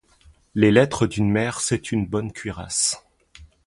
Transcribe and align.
Les 0.55 0.71
lettres 0.71 1.05
d’une 1.05 1.29
mère, 1.29 1.61
c’est 1.61 1.91
une 1.91 2.07
bonne 2.07 2.31
cuirasse. 2.31 3.07